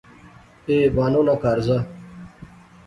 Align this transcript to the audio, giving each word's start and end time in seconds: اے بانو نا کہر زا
اے 0.69 0.75
بانو 0.95 1.21
نا 1.27 1.33
کہر 1.41 1.59
زا 1.67 1.77